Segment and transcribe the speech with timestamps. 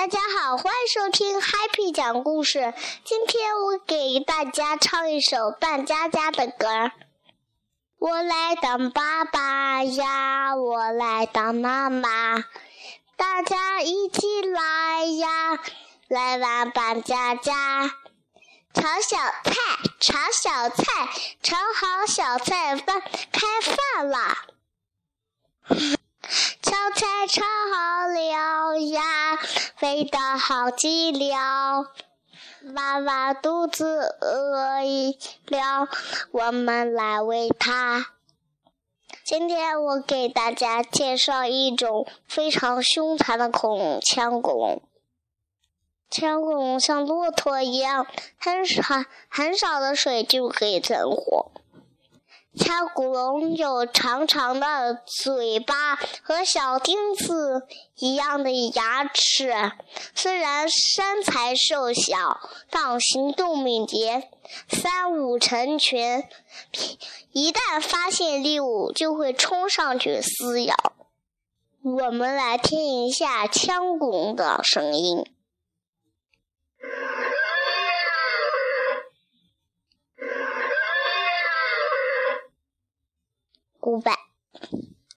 [0.00, 2.72] 大家好，欢迎收听 Happy 讲故事。
[3.04, 6.90] 今天我给大家唱一首扮家家的歌。
[7.98, 12.42] 我来当爸爸呀，我来当妈妈，
[13.18, 15.58] 大家一起来呀，
[16.08, 17.90] 来玩扮家家。
[18.72, 19.52] 炒小菜，
[20.00, 21.08] 炒小菜，
[21.42, 24.38] 炒好小菜饭，开饭啦！
[29.80, 31.86] 飞得好寂寥。
[32.74, 34.74] 娃娃肚子饿
[35.46, 35.88] 了，
[36.32, 38.08] 我们来喂它。
[39.24, 44.82] 今天我给大家介绍一种非常凶残的恐龙——枪骨龙。
[46.10, 48.06] 枪骨龙像骆驼一样，
[48.38, 48.82] 很少
[49.30, 51.52] 很少的水就可以存活。
[52.56, 57.62] 枪骨龙有长长的嘴巴和小钉子
[57.96, 59.72] 一样的牙齿，
[60.16, 64.28] 虽然身材瘦小，但行动敏捷，
[64.68, 66.24] 三五成群，
[67.30, 70.74] 一旦发现猎物就会冲上去撕咬。
[71.82, 75.24] 我们来听一下枪骨龙的声音。
[83.80, 84.14] 古板。